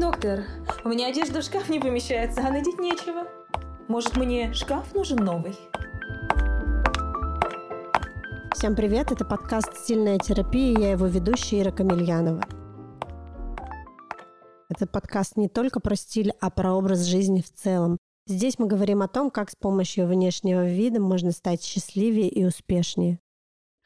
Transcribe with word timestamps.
Доктор, 0.00 0.44
у 0.84 0.90
меня 0.90 1.08
одежда 1.08 1.40
в 1.40 1.44
шкаф 1.44 1.68
не 1.68 1.80
помещается, 1.80 2.40
а 2.46 2.52
надеть 2.52 2.78
нечего. 2.78 3.26
Может, 3.88 4.16
мне 4.16 4.52
шкаф 4.52 4.94
нужен 4.94 5.16
новый? 5.16 5.56
Всем 8.54 8.76
привет, 8.76 9.10
это 9.10 9.24
подкаст 9.24 9.76
«Стильная 9.76 10.18
терапия», 10.20 10.78
я 10.78 10.92
его 10.92 11.06
ведущая 11.06 11.62
Ира 11.62 11.72
Камильянова. 11.72 12.44
Этот 14.68 14.92
подкаст 14.92 15.36
не 15.36 15.48
только 15.48 15.80
про 15.80 15.96
стиль, 15.96 16.32
а 16.40 16.50
про 16.50 16.74
образ 16.74 17.00
жизни 17.00 17.40
в 17.40 17.52
целом. 17.52 17.98
Здесь 18.28 18.60
мы 18.60 18.68
говорим 18.68 19.02
о 19.02 19.08
том, 19.08 19.32
как 19.32 19.50
с 19.50 19.56
помощью 19.56 20.06
внешнего 20.06 20.64
вида 20.64 21.00
можно 21.00 21.32
стать 21.32 21.64
счастливее 21.64 22.28
и 22.28 22.44
успешнее. 22.44 23.18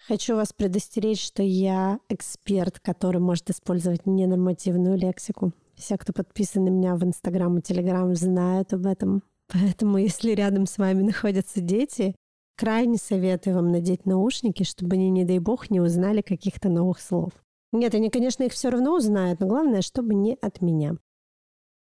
Хочу 0.07 0.37
вас 0.37 0.53
предостеречь, 0.53 1.25
что 1.25 1.43
я 1.43 2.01
эксперт, 2.11 2.81
который 2.81 3.21
может 3.21 3.49
использовать 3.49 4.05
ненормативную 4.05 4.99
лексику. 4.99 5.53
Все, 5.83 5.99
кто 5.99 6.13
подписан 6.13 6.65
на 6.65 6.69
меня 6.69 6.95
в 6.95 7.03
Инстаграм 7.03 7.59
и 7.59 7.61
Телеграм, 7.61 8.15
знают 8.15 8.73
об 8.73 8.87
этом. 8.87 9.25
Поэтому, 9.53 9.99
если 9.99 10.31
рядом 10.31 10.67
с 10.67 10.79
вами 10.79 11.03
находятся 11.03 11.61
дети, 11.61 12.15
крайне 12.57 12.99
советую 12.99 13.57
вам 13.57 13.73
надеть 13.73 14.07
наушники, 14.07 14.63
чтобы 14.63 14.95
они, 14.95 15.11
не 15.11 15.25
дай 15.25 15.41
бог, 15.41 15.71
не 15.71 15.81
узнали 15.81 16.21
каких-то 16.21 16.69
новых 16.69 17.01
слов. 17.01 17.33
Нет, 17.73 17.97
они, 17.97 18.11
конечно, 18.11 18.45
их 18.45 18.53
все 18.53 18.71
равно 18.71 18.95
узнают, 18.95 19.41
но 19.41 19.49
главное, 19.49 19.83
чтобы 19.83 20.15
не 20.15 20.39
от 20.41 20.63
меня. 20.63 20.99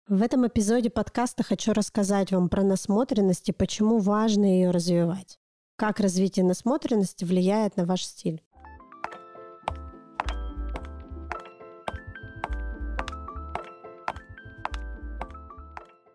В 0.07 0.21
этом 0.23 0.47
эпизоде 0.47 0.91
подкаста 0.91 1.43
хочу 1.43 1.73
рассказать 1.73 2.33
вам 2.33 2.51
про 2.51 2.63
насмотренность 2.65 3.49
и 3.49 3.53
почему 3.53 3.97
важно 3.97 4.45
ее 4.45 4.73
развивать. 4.73 5.39
Как 5.77 6.01
развитие 6.01 6.45
насмотренности 6.45 7.25
влияет 7.25 7.79
на 7.79 7.87
ваш 7.87 8.05
стиль. 8.05 8.43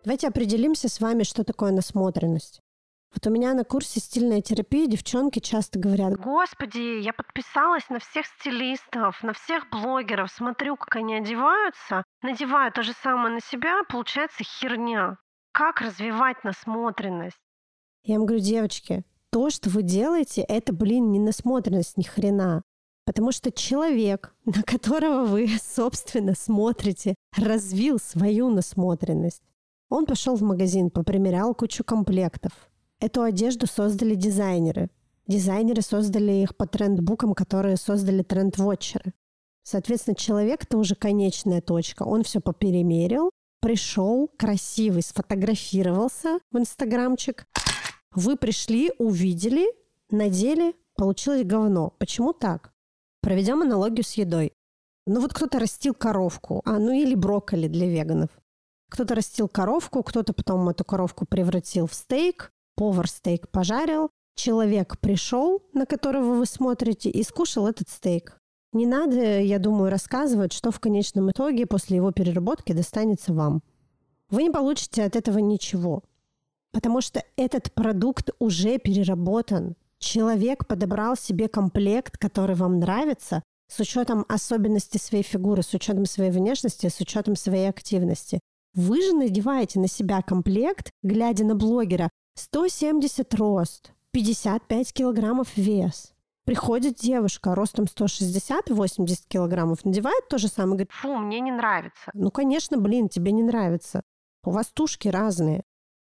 Давайте 0.04 0.28
определимся 0.28 0.88
с 0.88 1.00
вами, 1.00 1.22
что 1.22 1.44
такое 1.44 1.70
насмотренность. 1.70 2.60
Вот 3.14 3.26
у 3.26 3.30
меня 3.30 3.52
на 3.54 3.62
курсе 3.62 4.00
стильная 4.00 4.40
терапия 4.40 4.86
девчонки 4.86 5.38
часто 5.38 5.78
говорят, 5.78 6.14
«Господи, 6.16 7.00
я 7.00 7.12
подписалась 7.12 7.88
на 7.90 7.98
всех 7.98 8.26
стилистов, 8.26 9.22
на 9.22 9.32
всех 9.34 9.68
блогеров, 9.70 10.32
смотрю, 10.32 10.76
как 10.76 10.96
они 10.96 11.14
одеваются, 11.14 12.04
надеваю 12.22 12.72
то 12.72 12.82
же 12.82 12.94
самое 13.02 13.34
на 13.34 13.40
себя, 13.40 13.82
получается 13.88 14.42
херня. 14.42 15.18
Как 15.52 15.80
развивать 15.82 16.42
насмотренность?» 16.42 17.36
Я 18.02 18.16
им 18.16 18.26
говорю, 18.26 18.42
девочки, 18.42 19.04
то, 19.30 19.50
что 19.50 19.70
вы 19.70 19.82
делаете, 19.82 20.42
это, 20.42 20.72
блин, 20.72 21.12
не 21.12 21.20
насмотренность 21.20 21.96
ни 21.98 22.02
хрена. 22.02 22.62
Потому 23.04 23.30
что 23.30 23.52
человек, 23.52 24.34
на 24.46 24.62
которого 24.62 25.24
вы, 25.26 25.48
собственно, 25.62 26.34
смотрите, 26.34 27.14
развил 27.36 27.98
свою 27.98 28.50
насмотренность. 28.50 29.42
Он 29.92 30.06
пошел 30.06 30.36
в 30.36 30.42
магазин, 30.42 30.88
попримерял 30.88 31.54
кучу 31.54 31.84
комплектов. 31.84 32.52
Эту 32.98 33.20
одежду 33.20 33.66
создали 33.66 34.14
дизайнеры. 34.14 34.88
Дизайнеры 35.26 35.82
создали 35.82 36.32
их 36.32 36.56
по 36.56 36.66
трендбукам, 36.66 37.34
которые 37.34 37.76
создали 37.76 38.22
тренд-вотчеры. 38.22 39.12
Соответственно, 39.64 40.16
человек— 40.16 40.62
это 40.64 40.78
уже 40.78 40.94
конечная 40.94 41.60
точка. 41.60 42.04
Он 42.04 42.22
все 42.22 42.40
поперемерил, 42.40 43.32
пришел, 43.60 44.30
красивый, 44.38 45.02
сфотографировался 45.02 46.38
в 46.50 46.56
инстаграмчик. 46.56 47.46
Вы 48.14 48.36
пришли, 48.36 48.90
увидели, 48.98 49.66
надели, 50.10 50.74
получилось 50.96 51.44
говно. 51.44 51.92
Почему 51.98 52.32
так? 52.32 52.72
Проведем 53.20 53.60
аналогию 53.60 54.04
с 54.04 54.14
едой. 54.14 54.54
Ну 55.06 55.20
вот 55.20 55.34
кто-то 55.34 55.58
растил 55.58 55.92
коровку, 55.92 56.62
а 56.64 56.78
ну 56.78 56.92
или 56.92 57.14
брокколи 57.14 57.68
для 57.68 57.88
веганов. 57.90 58.30
Кто-то 58.92 59.14
растил 59.14 59.48
коровку, 59.48 60.02
кто-то 60.02 60.34
потом 60.34 60.68
эту 60.68 60.84
коровку 60.84 61.24
превратил 61.24 61.86
в 61.86 61.94
стейк, 61.94 62.52
повар 62.74 63.08
стейк 63.08 63.48
пожарил, 63.48 64.10
человек 64.34 64.98
пришел, 64.98 65.62
на 65.72 65.86
которого 65.86 66.34
вы 66.34 66.44
смотрите, 66.44 67.08
и 67.08 67.22
скушал 67.22 67.66
этот 67.66 67.88
стейк. 67.88 68.38
Не 68.74 68.84
надо, 68.84 69.40
я 69.40 69.58
думаю, 69.58 69.90
рассказывать, 69.90 70.52
что 70.52 70.70
в 70.70 70.78
конечном 70.78 71.30
итоге 71.30 71.64
после 71.64 71.96
его 71.96 72.12
переработки 72.12 72.74
достанется 72.74 73.32
вам. 73.32 73.62
Вы 74.28 74.42
не 74.42 74.50
получите 74.50 75.04
от 75.04 75.16
этого 75.16 75.38
ничего, 75.38 76.02
потому 76.70 77.00
что 77.00 77.24
этот 77.36 77.72
продукт 77.72 78.28
уже 78.40 78.78
переработан. 78.78 79.74
Человек 80.00 80.66
подобрал 80.66 81.16
себе 81.16 81.48
комплект, 81.48 82.18
который 82.18 82.56
вам 82.56 82.78
нравится, 82.78 83.42
с 83.68 83.80
учетом 83.80 84.26
особенностей 84.28 84.98
своей 84.98 85.24
фигуры, 85.24 85.62
с 85.62 85.72
учетом 85.72 86.04
своей 86.04 86.30
внешности, 86.30 86.90
с 86.90 87.00
учетом 87.00 87.36
своей 87.36 87.70
активности. 87.70 88.40
Вы 88.74 89.02
же 89.02 89.12
надеваете 89.14 89.80
на 89.80 89.88
себя 89.88 90.22
комплект, 90.22 90.90
глядя 91.02 91.44
на 91.44 91.54
блогера, 91.54 92.08
170 92.36 93.34
рост, 93.34 93.92
55 94.12 94.92
килограммов 94.94 95.56
вес. 95.56 96.14
Приходит 96.44 96.96
девушка 96.96 97.54
ростом 97.54 97.84
160-80 97.84 99.24
килограммов, 99.28 99.84
надевает 99.84 100.26
то 100.28 100.38
же 100.38 100.48
самое, 100.48 100.70
говорит, 100.70 100.90
фу, 100.90 101.16
мне 101.18 101.40
не 101.40 101.52
нравится. 101.52 102.10
Ну, 102.14 102.30
конечно, 102.30 102.78
блин, 102.78 103.08
тебе 103.08 103.30
не 103.32 103.42
нравится. 103.42 104.02
У 104.42 104.50
вас 104.50 104.66
тушки 104.72 105.08
разные. 105.08 105.62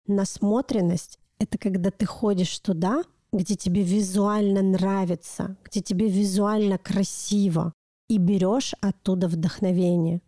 Насмотренность— 0.07 1.19
это 1.39 1.57
когда 1.57 1.91
ты 1.91 2.05
ходишь 2.05 2.59
туда, 2.59 3.03
где 3.31 3.55
тебе 3.55 3.83
визуально 3.83 4.61
нравится, 4.61 5.57
где 5.63 5.81
тебе 5.81 6.09
визуально 6.09 6.77
красиво, 6.77 7.73
и 8.09 8.17
берешь 8.17 8.73
оттуда 8.81 9.27
вдохновение. 9.27 10.21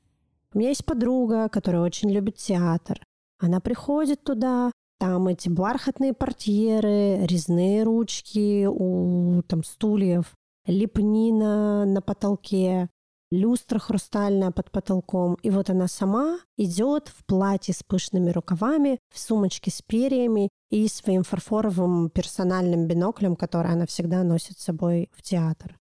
У 0.54 0.58
меня 0.58 0.70
есть 0.70 0.86
подруга, 0.86 1.48
которая 1.50 1.82
очень 1.82 2.10
любит 2.10 2.38
театр. 2.38 3.02
Она 3.40 3.60
приходит 3.60 4.24
туда, 4.24 4.72
там 5.00 5.28
эти 5.28 5.48
бархатные 5.48 6.14
портьеры, 6.14 7.26
резные 7.26 7.84
ручки 7.84 8.66
у 8.68 9.42
там, 9.44 9.64
стульев, 9.64 10.34
лепнина 10.66 11.86
на 11.86 12.02
потолке, 12.02 12.90
люстра 13.32 13.80
хрустальная 13.80 14.52
под 14.52 14.72
потолком. 14.72 15.36
И 15.42 15.50
вот 15.50 15.70
она 15.70 15.88
сама 15.88 16.40
идет 16.58 17.10
в 17.10 17.26
платье 17.26 17.74
с 17.74 17.84
пышными 17.84 18.32
рукавами, 18.32 19.00
в 19.14 19.20
сумочке 19.20 19.72
с 19.72 19.82
перьями 19.82 20.50
и 20.70 20.88
своим 20.88 21.24
фарфоровым 21.24 22.10
персональным 22.10 22.88
биноклем, 22.88 23.36
который 23.36 23.72
она 23.72 23.86
всегда 23.86 24.24
носит 24.24 24.60
с 24.60 24.64
собой 24.64 25.10
в 25.14 25.22
театр. 25.22 25.78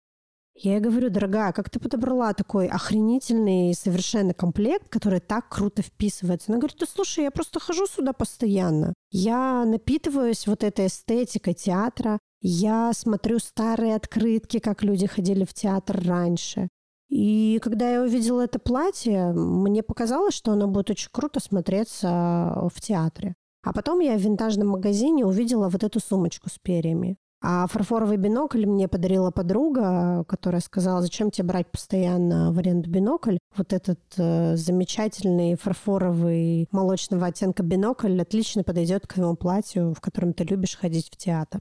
Я 0.60 0.72
ей 0.72 0.80
говорю, 0.80 1.08
дорогая, 1.08 1.52
как 1.52 1.70
ты 1.70 1.78
подобрала 1.78 2.32
такой 2.34 2.66
охренительный 2.66 3.72
совершенно 3.74 4.34
комплект, 4.34 4.88
который 4.88 5.20
так 5.20 5.48
круто 5.48 5.82
вписывается? 5.82 6.50
Она 6.50 6.58
говорит, 6.58 6.78
да 6.80 6.86
слушай, 6.92 7.22
я 7.22 7.30
просто 7.30 7.60
хожу 7.60 7.86
сюда 7.86 8.12
постоянно. 8.12 8.92
Я 9.12 9.64
напитываюсь 9.64 10.48
вот 10.48 10.64
этой 10.64 10.88
эстетикой 10.88 11.54
театра. 11.54 12.18
Я 12.40 12.92
смотрю 12.92 13.38
старые 13.38 13.94
открытки, 13.94 14.58
как 14.58 14.82
люди 14.82 15.06
ходили 15.06 15.44
в 15.44 15.54
театр 15.54 16.02
раньше. 16.04 16.68
И 17.08 17.60
когда 17.62 17.90
я 17.92 18.02
увидела 18.02 18.40
это 18.40 18.58
платье, 18.58 19.32
мне 19.32 19.84
показалось, 19.84 20.34
что 20.34 20.52
оно 20.52 20.66
будет 20.66 20.90
очень 20.90 21.10
круто 21.12 21.38
смотреться 21.38 22.68
в 22.74 22.80
театре. 22.80 23.34
А 23.62 23.72
потом 23.72 24.00
я 24.00 24.16
в 24.16 24.20
винтажном 24.20 24.68
магазине 24.68 25.24
увидела 25.24 25.68
вот 25.68 25.84
эту 25.84 26.00
сумочку 26.00 26.50
с 26.50 26.58
перьями. 26.58 27.16
А 27.40 27.66
фарфоровый 27.68 28.16
бинокль 28.16 28.66
мне 28.66 28.88
подарила 28.88 29.30
подруга, 29.30 30.24
которая 30.24 30.60
сказала, 30.60 31.02
зачем 31.02 31.30
тебе 31.30 31.48
брать 31.48 31.70
постоянно 31.70 32.52
в 32.52 32.58
аренду 32.58 32.90
бинокль. 32.90 33.38
Вот 33.56 33.72
этот 33.72 34.00
э, 34.16 34.56
замечательный 34.56 35.54
фарфоровый 35.54 36.66
молочного 36.72 37.26
оттенка 37.26 37.62
бинокль 37.62 38.20
отлично 38.20 38.64
подойдет 38.64 39.06
к 39.06 39.14
твоему 39.14 39.36
платью, 39.36 39.94
в 39.94 40.00
котором 40.00 40.32
ты 40.32 40.44
любишь 40.44 40.76
ходить 40.76 41.10
в 41.12 41.16
театр. 41.16 41.60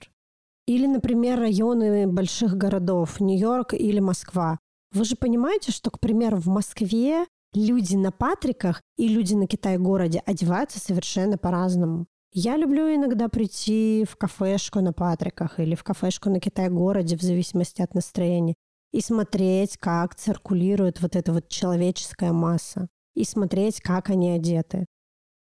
Или, 0.66 0.88
например, 0.88 1.40
районы 1.40 2.08
больших 2.08 2.58
городов, 2.58 3.20
Нью-Йорк 3.20 3.74
или 3.74 4.00
Москва. 4.00 4.60
Вы 4.94 5.06
же 5.06 5.16
понимаете, 5.16 5.72
что, 5.72 5.92
к 5.92 6.00
примеру, 6.00 6.38
в 6.38 6.48
Москве 6.48 7.26
люди 7.54 7.96
на 7.96 8.12
Патриках 8.12 8.82
и 8.98 9.08
люди 9.08 9.36
на 9.36 9.48
Китай-городе 9.48 10.24
одеваются 10.26 10.80
совершенно 10.80 11.38
по-разному. 11.38 12.08
Я 12.34 12.58
люблю 12.58 12.94
иногда 12.94 13.30
прийти 13.30 14.06
в 14.08 14.16
кафешку 14.18 14.82
на 14.82 14.94
Патриках 14.94 15.60
или 15.60 15.76
в 15.76 15.84
кафешку 15.84 16.30
на 16.30 16.40
Китай-городе, 16.40 17.18
в 17.18 17.22
зависимости 17.22 17.82
от 17.82 17.96
настроения, 17.96 18.56
и 18.92 19.02
смотреть, 19.02 19.78
как 19.78 20.16
циркулирует 20.16 21.02
вот 21.02 21.16
эта 21.16 21.34
вот 21.34 21.48
человеческая 21.48 22.34
масса, 22.34 22.88
и 23.16 23.24
смотреть, 23.24 23.82
как 23.82 24.10
они 24.10 24.32
одеты. 24.32 24.86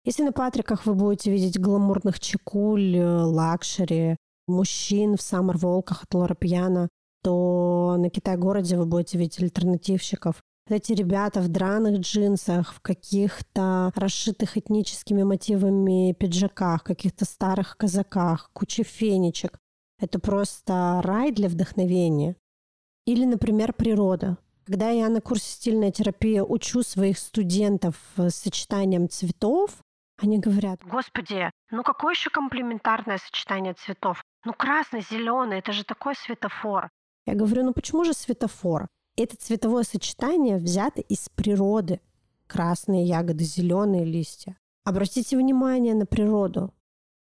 Если 0.05 0.23
на 0.23 0.33
Патриках 0.33 0.87
вы 0.87 0.95
будете 0.95 1.31
видеть 1.31 1.59
гламурных 1.59 2.21
чикуль, 2.21 2.99
лакшери 2.99 4.17
мужчин 4.47 5.17
в 5.17 5.23
Summer 5.23 5.60
Walk 5.60 5.86
ах 5.86 6.05
от 6.05 6.15
Loro 6.15 6.35
Piana, 6.35 6.88
то 7.23 7.97
на 7.99 8.11
Китай-городе 8.11 8.77
вы 8.77 8.85
будете 8.85 9.17
видеть 9.17 9.43
альтернативщиков, 9.43 10.43
эти 10.69 10.93
ребята 10.93 11.40
в 11.40 11.49
драных 11.49 12.00
джинсах, 12.00 12.72
в 12.72 12.81
каких-то 12.81 13.93
расшитых 13.94 14.56
этническими 14.56 15.22
мотивами 15.22 16.12
пиджаках, 16.12 16.84
каких-то 16.84 17.25
старых 17.25 17.76
казаках, 17.76 18.50
куча 18.52 18.82
фенечек. 18.82 19.58
Это 20.00 20.19
просто 20.19 21.00
рай 21.05 21.32
для 21.32 21.49
вдохновения. 21.49 22.37
Или, 23.06 23.26
например, 23.26 23.72
природа. 23.72 24.38
Когда 24.66 24.88
я 24.88 25.11
на 25.11 25.20
курсе 25.20 25.50
стильная 25.50 25.93
терапия 25.93 26.43
учу 26.43 26.82
своих 26.82 27.19
студентов 27.19 27.96
э, 28.16 28.31
сочетанием 28.31 29.11
цветов, 29.11 29.82
они 30.16 30.38
говорят, 30.38 30.81
господи, 30.84 31.50
ну 31.70 31.82
какое 31.82 32.14
еще 32.14 32.31
комплементарное 32.31 33.19
сочетание 33.19 33.75
цветов? 33.75 34.25
Ну 34.46 34.55
красный, 34.55 35.02
зеленый, 35.02 35.58
это 35.58 35.72
же 35.72 35.84
такой 35.84 36.14
светофор. 36.14 36.88
Я 37.26 37.34
говорю, 37.34 37.64
ну 37.64 37.72
почему 37.75 38.05
же 38.05 38.14
светофор? 38.14 38.88
Это 39.16 39.37
цветовое 39.37 39.84
сочетание 39.84 40.56
взято 40.56 41.00
из 41.00 41.28
природы. 41.28 42.00
Красные 42.49 43.05
ягоды, 43.05 43.44
зеленые 43.44 44.05
листья. 44.05 44.58
Обратите 44.84 45.37
внимание 45.37 45.94
на 45.94 46.05
природу. 46.05 46.75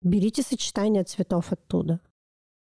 Берите 0.00 0.42
сочетание 0.42 1.02
цветов 1.02 1.52
оттуда. 1.52 2.00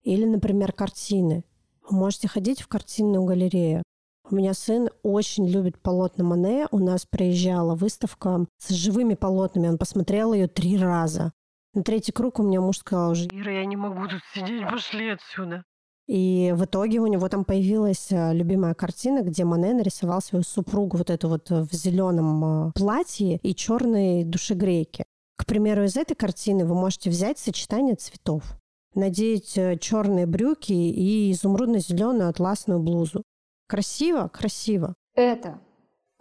Или, 0.04 0.26
например, 0.26 0.74
картины. 0.74 1.46
Вы 1.90 1.98
можете 1.98 2.28
ходить 2.28 2.62
в 2.62 2.68
картинную 2.68 3.24
галерею. 3.24 3.82
У 4.30 4.36
меня 4.36 4.54
сын 4.54 4.90
очень 5.04 5.48
любит 5.48 5.80
полотна 5.82 6.24
Мане. 6.26 6.68
У 6.72 6.80
нас 6.80 7.06
приезжала 7.06 7.76
выставка 7.76 8.46
с 8.58 8.70
живыми 8.70 9.16
полотнами. 9.16 9.70
Он 9.70 9.78
посмотрел 9.78 10.34
ее 10.34 10.48
три 10.48 10.78
раза. 10.78 11.32
На 11.74 11.84
третий 11.84 12.12
круг 12.12 12.40
у 12.40 12.44
меня 12.44 12.62
муж 12.62 12.78
сказал 12.78 13.12
уже, 13.12 13.28
Ира, 13.28 13.52
я 13.52 13.66
не 13.66 13.76
могу 13.78 14.08
тут 14.08 14.22
сидеть, 14.34 14.70
пошли 14.70 15.10
отсюда. 15.10 15.64
И 16.08 16.54
в 16.56 16.66
итоге 16.66 17.00
у 17.00 17.08
него 17.08 17.30
там 17.30 17.46
появилась 17.46 18.12
э, 18.12 18.34
любимая 18.34 18.74
картина, 18.74 19.22
где 19.22 19.46
Мане 19.46 19.74
нарисовал 19.74 20.22
свою 20.22 20.44
супругу 20.44 20.98
вот 20.98 21.10
эту 21.10 21.30
вот 21.30 21.50
в 21.50 21.74
зеленом 21.74 22.68
э, 22.68 22.72
платье 22.76 23.38
и 23.38 23.56
черной 23.56 24.26
душегрейке. 24.26 25.06
К 25.38 25.46
примеру, 25.46 25.84
из 25.86 25.96
этой 25.96 26.16
картины 26.16 26.66
вы 26.66 26.76
можете 26.76 27.10
взять 27.10 27.40
сочетание 27.40 27.96
цветов, 27.96 28.44
надеть 28.96 29.58
э, 29.58 29.78
черные 29.78 30.26
брюки 30.26 30.74
и 30.74 31.32
изумрудно-зеленую 31.32 32.30
атласную 32.30 32.82
блузу. 32.82 33.24
Красиво? 33.68 34.28
Красиво. 34.28 34.94
Это 35.16 35.60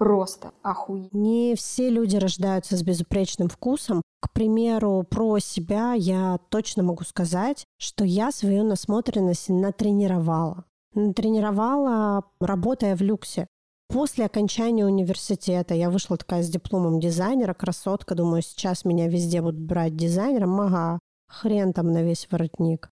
просто 0.03 0.51
охуенно. 0.63 1.09
Не 1.13 1.55
все 1.55 1.89
люди 1.89 2.17
рождаются 2.17 2.77
с 2.77 2.83
безупречным 2.83 3.49
вкусом. 3.49 4.03
К 4.21 4.33
примеру, 4.33 5.07
про 5.09 5.39
себя 5.39 5.95
я 5.95 6.39
точно 6.49 6.83
могу 6.83 7.05
сказать, 7.05 7.65
что 7.79 8.05
я 8.05 8.33
свою 8.33 8.65
насмотренность 8.65 9.49
натренировала. 9.49 10.65
Натренировала, 10.95 12.25
работая 12.41 12.97
в 12.97 13.01
люксе. 13.01 13.47
После 13.89 14.25
окончания 14.25 14.87
университета 14.87 15.75
я 15.75 15.89
вышла 15.89 16.17
такая 16.17 16.43
с 16.43 16.49
дипломом 16.49 16.99
дизайнера, 16.99 17.55
красотка. 17.55 18.17
Думаю, 18.17 18.43
сейчас 18.43 18.85
меня 18.85 19.07
везде 19.07 19.41
будут 19.41 19.61
брать 19.61 19.95
дизайнером. 19.95 20.61
Ага, 20.61 20.99
хрен 21.29 21.73
там 21.73 21.93
на 21.93 22.03
весь 22.03 22.27
воротник. 22.29 22.91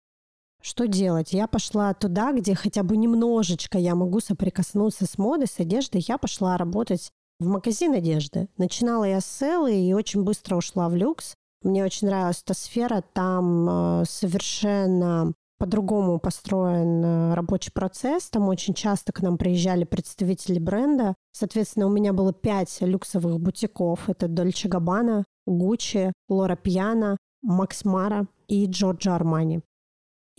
Что 0.61 0.87
делать? 0.87 1.31
Я 1.31 1.47
пошла 1.47 1.93
туда, 1.93 2.33
где 2.33 2.53
хотя 2.53 2.83
бы 2.83 2.97
немножечко 2.97 3.77
я 3.77 3.95
могу 3.95 4.19
соприкоснуться 4.19 5.05
с 5.05 5.17
модой, 5.17 5.47
с 5.47 5.59
одеждой. 5.59 6.03
Я 6.07 6.17
пошла 6.17 6.57
работать 6.57 7.09
в 7.39 7.47
магазин 7.47 7.93
одежды. 7.93 8.49
Начинала 8.57 9.05
я 9.05 9.21
с 9.21 9.25
селы 9.25 9.73
и 9.73 9.93
очень 9.93 10.23
быстро 10.23 10.57
ушла 10.57 10.89
в 10.89 10.95
люкс. 10.95 11.35
Мне 11.63 11.83
очень 11.83 12.07
нравилась 12.07 12.41
эта 12.43 12.53
сфера. 12.53 13.03
Там 13.13 14.01
э, 14.01 14.03
совершенно 14.05 15.33
по-другому 15.57 16.19
построен 16.19 17.03
э, 17.03 17.33
рабочий 17.35 17.71
процесс. 17.71 18.29
Там 18.29 18.49
очень 18.49 18.73
часто 18.73 19.13
к 19.13 19.21
нам 19.21 19.37
приезжали 19.37 19.85
представители 19.85 20.59
бренда. 20.59 21.15
Соответственно, 21.31 21.87
у 21.87 21.89
меня 21.89 22.11
было 22.11 22.33
пять 22.33 22.75
люксовых 22.81 23.39
бутиков. 23.39 24.09
Это 24.09 24.27
Дольче 24.27 24.67
Габбана, 24.67 25.25
Гуччи, 25.45 26.11
Лора 26.27 26.57
Пьяна, 26.57 27.17
Макс 27.41 27.85
Мара 27.85 28.27
и 28.47 28.65
Джорджо 28.65 29.15
Армани. 29.15 29.61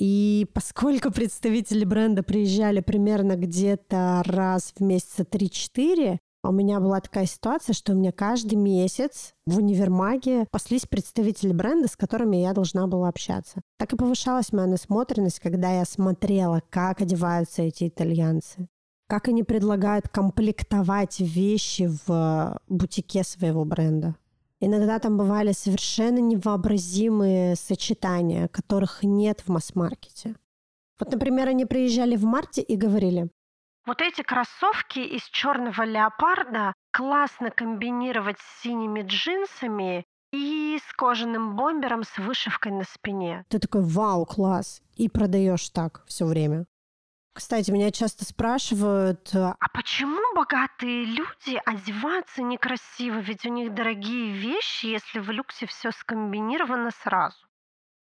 И 0.01 0.47
поскольку 0.55 1.11
представители 1.13 1.85
бренда 1.85 2.25
приезжали 2.25 2.81
примерно 2.81 3.37
где-то 3.37 4.23
раз 4.25 4.73
в 4.77 4.83
месяца 4.83 5.23
3-4, 5.23 6.19
у 6.43 6.53
меня 6.53 6.81
была 6.81 7.01
такая 7.01 7.27
ситуация, 7.27 7.75
что 7.75 7.93
у 7.93 7.97
меня 7.97 8.13
каждый 8.13 8.55
месяц 8.55 9.35
в 9.45 9.59
универмаге 9.59 10.47
паслись 10.51 10.87
представители 10.87 11.53
бренда, 11.53 11.87
с 11.87 11.97
которыми 11.97 12.39
я 12.39 12.55
должна 12.55 12.87
была 12.87 13.09
общаться. 13.09 13.61
Так 13.79 13.93
и 13.93 13.97
повышалась 13.97 14.51
моя 14.51 14.67
насмотренность, 14.67 15.39
когда 15.39 15.71
я 15.71 15.85
смотрела, 15.85 16.63
как 16.71 17.03
одеваются 17.03 17.61
эти 17.61 17.89
итальянцы, 17.89 18.69
как 19.07 19.29
они 19.29 19.43
предлагают 19.43 20.09
комплектовать 20.09 21.21
вещи 21.21 21.91
в 22.07 22.59
бутике 22.69 23.23
своего 23.23 23.67
бренда. 23.67 24.17
Иногда 24.61 24.99
там 24.99 25.17
бывали 25.17 25.53
совершенно 25.53 26.19
невообразимые 26.19 27.57
сочетания, 27.57 28.49
которых 28.49 29.03
нет 29.03 29.41
в 29.41 29.49
масс-маркете. 29.49 30.37
Вот, 30.99 31.11
например, 31.11 31.49
они 31.49 31.65
приезжали 31.65 32.15
в 32.17 32.25
марте 32.25 32.61
и 32.61 32.77
говорили, 32.77 33.31
вот 33.87 34.03
эти 34.03 34.23
кроссовки 34.23 34.99
из 34.99 35.23
черного 35.25 35.83
леопарда 35.83 36.75
классно 36.93 37.51
комбинировать 37.51 38.39
с 38.39 38.63
синими 38.63 39.03
джинсами 39.03 40.05
и 40.33 40.79
с 40.79 40.93
кожаным 40.95 41.57
бомбером 41.57 42.05
с 42.05 42.19
вышивкой 42.19 42.73
на 42.73 42.85
спине. 42.85 43.45
Ты 43.49 43.59
такой, 43.59 43.83
вау, 43.83 44.27
класс. 44.27 44.83
И 44.95 45.09
продаешь 45.09 45.71
так 45.71 46.05
все 46.07 46.27
время. 46.27 46.67
Кстати, 47.33 47.71
меня 47.71 47.91
часто 47.91 48.25
спрашивают, 48.25 49.31
а 49.35 49.57
почему 49.73 50.21
богатые 50.35 51.05
люди 51.05 51.61
одеваются 51.65 52.43
некрасиво, 52.43 53.19
ведь 53.19 53.47
у 53.47 53.51
них 53.51 53.73
дорогие 53.73 54.33
вещи, 54.33 54.87
если 54.87 55.21
в 55.21 55.31
люксе 55.31 55.67
все 55.67 55.93
скомбинировано 55.93 56.91
сразу? 57.03 57.37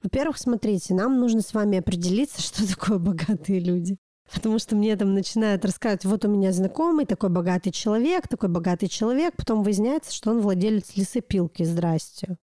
Во-первых, 0.01 0.37
смотрите, 0.37 0.93
нам 0.93 1.19
нужно 1.19 1.41
с 1.41 1.53
вами 1.53 1.79
определиться, 1.79 2.41
что 2.45 2.67
такое 2.67 2.99
богатые 2.99 3.59
люди. 3.59 3.97
Потому 4.33 4.59
что 4.59 4.75
мне 4.75 4.95
там 4.97 5.13
начинают 5.13 5.63
рассказывать, 5.63 6.03
вот 6.03 6.25
у 6.25 6.27
меня 6.27 6.51
знакомый, 6.51 7.05
такой 7.05 7.29
богатый 7.29 7.71
человек, 7.71 8.27
такой 8.27 8.49
богатый 8.49 8.87
человек, 8.87 9.35
потом 9.37 9.63
выясняется, 9.63 10.13
что 10.13 10.31
он 10.31 10.41
владелец 10.41 10.97
лесопилки, 10.97 11.63
здрасте. 11.63 12.37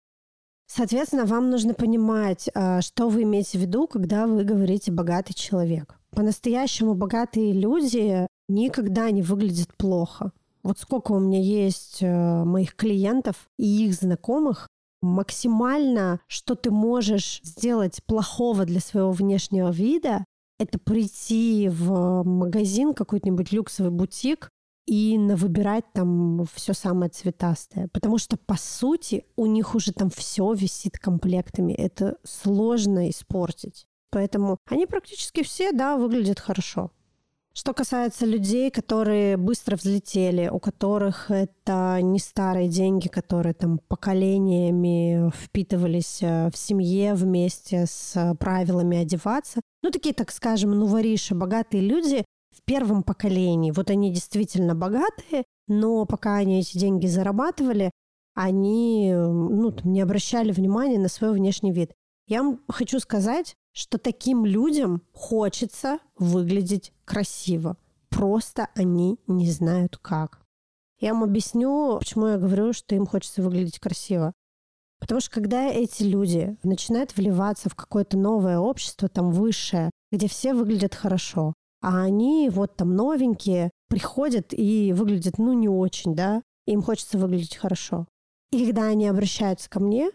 Соответственно, 0.67 1.25
вам 1.25 1.51
нужно 1.51 1.73
понимать, 1.75 2.51
а, 2.55 2.83
что 2.83 3.09
вы 3.09 3.23
имеете 3.23 3.59
в 3.59 3.63
виду, 3.63 3.87
когда 3.89 4.27
вы 4.27 4.45
говорите 4.45 4.93
«богатый 4.93 5.33
человек». 5.33 6.00
По-настоящему 6.11 6.95
богатые 6.95 7.53
люди 7.53 8.27
никогда 8.49 9.11
не 9.11 9.23
выглядят 9.23 9.77
плохо. 9.77 10.33
Вот 10.63 10.79
сколько 10.79 11.13
у 11.13 11.21
меня 11.21 11.41
есть 11.41 12.03
э, 12.03 12.45
моих 12.45 12.75
клиентов 12.77 13.49
и 13.59 13.87
их 13.87 13.95
знакомых, 13.95 14.69
максимально, 15.03 16.21
что 16.27 16.55
ты 16.55 16.71
можешь 16.71 17.41
сделать 17.43 18.01
плохого 18.05 18.67
для 18.67 18.81
своего 18.81 19.13
внешнего 19.13 19.71
вида, 19.71 20.25
это 20.59 20.79
прийти 20.79 21.71
в 21.71 22.23
магазин, 22.23 22.93
какой-нибудь 22.93 23.51
люксовый 23.51 23.91
бутик 23.91 24.51
и 24.87 25.17
выбирать 25.17 25.85
там 25.95 26.45
все 26.53 26.75
самое 26.75 27.11
цветастое. 27.11 27.89
Потому 27.93 28.19
что, 28.19 28.37
по 28.37 28.57
сути, 28.59 29.25
у 29.37 29.47
них 29.47 29.75
уже 29.75 29.93
там 29.93 30.11
все 30.11 30.53
висит 30.53 30.99
комплектами. 30.99 31.73
Это 31.73 32.19
сложно 32.25 33.09
испортить. 33.09 33.87
Поэтому 34.11 34.59
они 34.69 34.87
практически 34.87 35.43
все, 35.43 35.73
да, 35.73 35.97
выглядят 35.97 36.41
хорошо. 36.41 36.91
Что 37.53 37.75
касается 37.75 38.27
людей, 38.27 38.71
которые 38.71 39.37
быстро 39.37 39.77
взлетели, 39.77 40.49
у 40.49 40.61
которых 40.61 41.31
это 41.33 41.99
не 42.01 42.21
старые 42.21 42.69
деньги, 42.69 43.09
которые 43.09 43.55
там 43.55 43.81
поколениями 43.89 45.31
впитывались 45.35 46.23
э, 46.23 46.49
в 46.53 46.57
семье 46.57 47.15
вместе 47.15 47.87
с 47.87 48.37
правилами 48.39 48.99
одеваться, 48.99 49.61
ну, 49.83 49.91
такие, 49.91 50.15
так 50.15 50.31
скажем, 50.31 50.71
ну, 50.71 50.87
вориши, 50.87 51.35
богатые 51.35 51.83
люди 51.83 52.25
в 52.57 52.63
первом 52.63 53.03
поколении, 53.03 53.73
вот 53.73 53.91
они 53.91 54.13
действительно 54.13 54.77
богатые, 54.77 55.45
но 55.67 56.05
пока 56.05 56.37
они 56.37 56.61
эти 56.61 56.79
деньги 56.79 57.07
зарабатывали, 57.07 57.91
они 58.35 59.13
ну, 59.13 59.75
не 59.83 60.01
обращали 60.01 60.53
внимания 60.53 61.01
на 61.01 61.09
свой 61.09 61.33
внешний 61.33 61.73
вид. 61.73 61.93
Я 62.29 62.45
вам 62.45 62.61
хочу 62.69 63.01
сказать, 63.01 63.57
что 63.73 63.99
таким 63.99 64.45
людям 64.45 65.03
хочется 65.13 65.99
выглядеть 66.19 66.93
красиво. 67.05 67.77
Просто 68.09 68.69
они 68.75 69.19
не 69.27 69.51
знают 69.51 69.97
как. 69.97 70.41
Я 70.99 71.15
вам 71.15 71.25
объясню, 71.25 71.99
почему 71.99 72.27
я 72.27 72.39
говорю, 72.39 72.73
что 72.73 72.95
им 72.95 73.07
хочется 73.07 73.43
выглядеть 73.43 73.79
красиво. 73.79 74.33
Потому 75.01 75.21
что 75.21 75.31
когда 75.31 75.67
эти 75.67 76.03
люди 76.03 76.59
начинают 76.63 77.17
вливаться 77.17 77.71
в 77.71 77.75
какое-то 77.75 78.19
новое 78.19 78.59
общество, 78.59 79.09
там 79.09 79.31
высшее, 79.31 79.91
где 80.13 80.29
все 80.29 80.53
выглядят 80.53 80.95
хорошо, 80.95 81.55
а 81.81 82.03
они 82.03 82.51
вот 82.51 82.77
там 82.77 82.95
новенькие, 82.95 83.71
приходят 83.89 84.49
и 84.51 84.93
выглядят, 84.93 85.39
ну, 85.39 85.55
не 85.55 85.69
очень, 85.69 86.15
да, 86.15 86.43
им 86.67 86.83
хочется 86.83 87.17
выглядеть 87.17 87.57
хорошо. 87.57 88.07
И 88.53 88.67
когда 88.67 88.85
они 88.89 89.09
обращаются 89.09 89.71
ко 89.71 89.81
мне, 89.81 90.11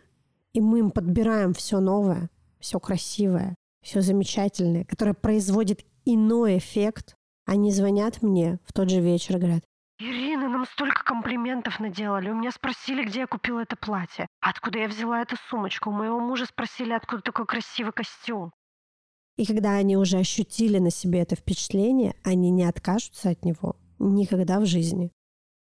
и 0.54 0.62
мы 0.62 0.80
им 0.80 0.92
подбираем 0.92 1.54
все 1.54 1.80
новое, 1.80 2.30
все 2.66 2.80
красивое, 2.80 3.56
все 3.84 4.02
замечательное, 4.02 4.86
которое 4.86 5.14
производит 5.14 5.86
иной 6.04 6.58
эффект, 6.58 7.16
они 7.46 7.72
звонят 7.72 8.24
мне 8.24 8.58
в 8.66 8.74
тот 8.74 8.90
же 8.90 9.02
вечер 9.02 9.38
и 9.38 9.40
говорят, 9.40 9.64
Ирина, 10.00 10.50
нам 10.50 10.66
столько 10.66 11.04
комплиментов 11.04 11.80
наделали. 11.80 12.30
У 12.30 12.36
меня 12.36 12.52
спросили, 12.52 13.06
где 13.06 13.20
я 13.20 13.28
купила 13.28 13.60
это 13.60 13.78
платье. 13.78 14.28
Откуда 14.42 14.80
я 14.80 14.88
взяла 14.88 15.22
эту 15.22 15.38
сумочку. 15.50 15.90
У 15.90 15.94
моего 15.94 16.20
мужа 16.20 16.46
спросили, 16.46 16.92
откуда 16.92 17.22
такой 17.22 17.46
красивый 17.46 17.94
костюм. 17.94 18.52
И 19.38 19.46
когда 19.46 19.76
они 19.76 19.96
уже 19.96 20.18
ощутили 20.18 20.80
на 20.80 20.90
себе 20.90 21.22
это 21.22 21.36
впечатление, 21.36 22.16
они 22.24 22.50
не 22.50 22.64
откажутся 22.64 23.30
от 23.30 23.46
него 23.46 23.78
никогда 24.00 24.60
в 24.60 24.66
жизни. 24.66 25.12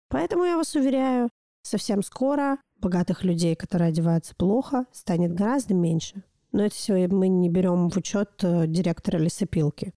Поэтому 0.10 0.44
я 0.44 0.58
вас 0.58 0.76
уверяю, 0.76 1.30
совсем 1.62 2.04
скоро 2.04 2.58
богатых 2.82 3.24
людей, 3.24 3.56
которые 3.56 3.90
одеваются 3.90 4.36
плохо, 4.36 4.86
станет 4.92 5.34
гораздо 5.34 5.76
меньше. 5.76 6.24
Но 6.56 6.64
это 6.64 6.74
все 6.74 7.10
мы 7.10 7.28
не 7.28 7.50
берем 7.50 7.90
в 7.90 7.98
учет 7.98 8.42
э, 8.42 8.66
директора 8.66 9.18
лесопилки. 9.18 9.92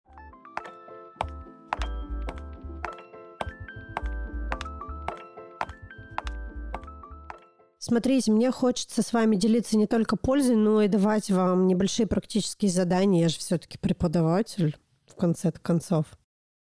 Смотрите, 7.79 8.33
мне 8.33 8.50
хочется 8.50 9.05
с 9.05 9.12
вами 9.12 9.37
делиться 9.37 9.77
не 9.79 9.87
только 9.87 10.17
пользой, 10.17 10.57
но 10.57 10.83
и 10.83 10.88
давать 10.88 11.31
вам 11.31 11.69
небольшие 11.69 12.09
практические 12.09 12.73
задания. 12.73 13.23
Я 13.23 13.29
же 13.29 13.38
все-таки 13.38 13.79
преподаватель 13.79 14.77
в 15.07 15.15
конце 15.15 15.53
концов. 15.53 16.07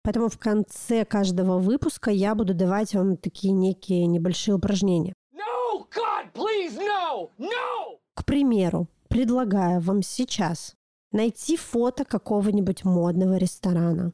Поэтому 0.03 0.27
в 0.27 0.37
конце 0.37 1.05
каждого 1.05 1.57
выпуска 1.57 2.11
я 2.11 2.35
буду 2.35 2.53
давать 2.53 2.93
вам 2.95 3.15
такие 3.15 3.53
некие 3.53 4.07
небольшие 4.07 4.55
упражнения. 4.55 5.13
No, 5.33 5.87
God, 5.89 6.33
please, 6.33 6.77
no, 6.77 7.29
no! 7.39 7.97
К 8.13 8.25
примеру, 8.25 8.89
предлагаю 9.15 9.79
вам 9.79 10.01
сейчас 10.01 10.75
найти 11.13 11.55
фото 11.55 12.03
какого-нибудь 12.03 12.83
модного 12.83 13.37
ресторана, 13.37 14.11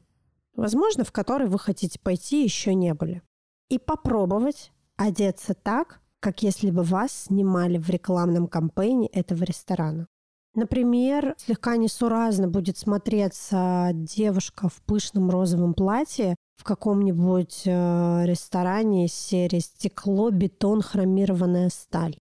возможно, 0.54 1.02
в 1.02 1.10
который 1.10 1.48
вы 1.48 1.58
хотите 1.58 1.98
пойти 1.98 2.44
еще 2.44 2.72
не 2.72 2.94
были, 2.94 3.20
и 3.68 3.80
попробовать 3.80 4.70
одеться 4.96 5.54
так, 5.54 6.00
как 6.20 6.44
если 6.44 6.70
бы 6.70 6.84
вас 6.84 7.24
снимали 7.24 7.78
в 7.78 7.90
рекламном 7.90 8.46
кампейне 8.46 9.08
этого 9.08 9.42
ресторана. 9.42 10.06
Например, 10.54 11.34
слегка 11.36 11.76
несуразно 11.76 12.46
будет 12.46 12.78
смотреться 12.78 13.90
девушка 13.92 14.68
в 14.68 14.80
пышном 14.82 15.30
розовом 15.30 15.74
платье 15.74 16.36
в 16.54 16.62
каком-нибудь 16.62 17.62
э, 17.64 18.22
ресторане 18.24 19.06
из 19.06 19.14
серии 19.14 19.58
«Стекло, 19.58 20.30
бетон, 20.30 20.80
хромированная 20.80 21.70
сталь». 21.70 22.16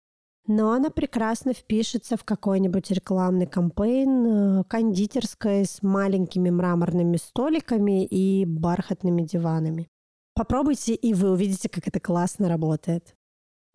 Но 0.48 0.72
она 0.72 0.89
прекрасно 0.89 1.54
впишется 1.54 2.16
в 2.16 2.24
какой-нибудь 2.24 2.89
рекламный 2.92 3.48
кампейн 3.48 4.60
э, 4.60 4.63
кондитерской 4.63 5.66
с 5.66 5.84
маленькими 5.84 6.50
мраморными 6.50 7.18
столиками 7.18 8.06
и 8.06 8.46
бархатными 8.46 9.24
диванами. 9.24 9.89
Попробуйте, 10.36 10.96
и 10.96 11.13
вы 11.13 11.32
увидите, 11.32 11.68
как 11.68 11.89
это 11.89 12.00
классно 12.00 12.48
работает. 12.48 13.13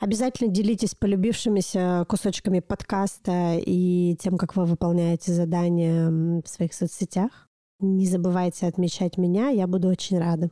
Обязательно 0.01 0.51
делитесь 0.51 0.95
полюбившимися 0.95 2.07
кусочками 2.09 2.61
подкаста 2.61 3.57
и 3.59 4.17
тем, 4.19 4.39
как 4.39 4.57
вы 4.57 4.65
выполняете 4.65 5.33
задания 5.33 6.11
в 6.41 6.49
своих 6.49 6.73
соцсетях. 6.73 7.49
Не 7.81 8.07
забывайте 8.07 8.67
отмечать 8.67 9.19
меня, 9.19 9.51
я 9.51 9.67
буду 9.67 9.89
очень 9.89 10.19
рада. 10.19 10.51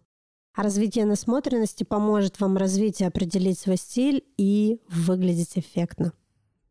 А 0.55 0.63
развитие 0.63 1.05
насмотренности 1.05 1.85
поможет 1.85 2.41
вам 2.41 2.57
развить 2.57 3.01
и 3.01 3.05
определить 3.05 3.59
свой 3.59 3.77
стиль 3.77 4.25
и 4.37 4.81
выглядеть 4.89 5.57
эффектно. 5.57 6.13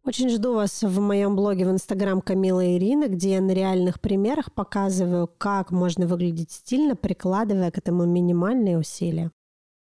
Очень 0.05 0.29
жду 0.29 0.53
вас 0.53 0.81
в 0.81 0.99
моем 0.99 1.35
блоге 1.35 1.65
в 1.65 1.71
Инстаграм 1.71 2.21
Камила 2.21 2.65
Ирина, 2.75 3.07
где 3.07 3.33
я 3.33 3.41
на 3.41 3.51
реальных 3.51 4.01
примерах 4.01 4.53
показываю, 4.53 5.27
как 5.37 5.71
можно 5.71 6.07
выглядеть 6.07 6.51
стильно, 6.51 6.95
прикладывая 6.95 7.69
к 7.69 7.77
этому 7.77 8.05
минимальные 8.05 8.79
усилия. 8.79 9.31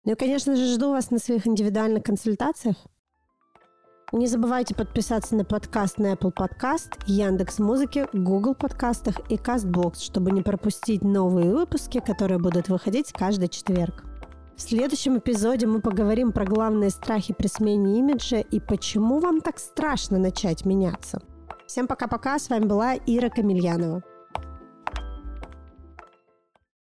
Ну 0.04 0.14
и, 0.14 0.16
конечно 0.16 0.56
же, 0.56 0.74
жду 0.74 0.90
вас 0.90 1.12
на 1.12 1.20
своих 1.20 1.48
индивидуальных 1.48 2.04
консультациях. 2.04 2.76
Не 4.13 4.27
забывайте 4.27 4.75
подписаться 4.75 5.38
на 5.38 5.46
подкаст 5.46 5.98
на 5.98 6.12
Apple 6.12 6.34
Podcast, 6.34 7.00
Яндекс 7.06 7.60
Музыки, 7.60 8.10
Google 8.12 8.56
подкастах 8.56 9.22
и 9.30 9.36
CastBox, 9.36 10.01
чтобы 10.01 10.32
не 10.32 10.41
пропустить 10.41 11.01
новые 11.01 11.50
выпуски, 11.53 12.01
которые 12.01 12.38
будут 12.38 12.68
выходить 12.68 13.13
каждый 13.13 13.48
четверг. 13.48 14.03
В 14.58 14.62
следующем 14.62 15.18
эпизоде 15.18 15.65
мы 15.65 15.80
поговорим 15.80 16.34
про 16.34 16.44
главные 16.44 16.89
страхи 16.89 17.34
при 17.34 17.48
смене 17.48 18.00
имиджа 18.00 18.39
и 18.39 18.60
почему 18.60 19.22
вам 19.22 19.39
так 19.39 19.60
страшно 19.60 20.18
начать 20.18 20.65
меняться. 20.65 21.22
Всем 21.65 21.88
пока-пока, 21.88 22.38
с 22.38 22.50
вами 22.50 22.65
была 22.65 22.96
Ира 22.96 23.30
Камильянова. 23.30 24.03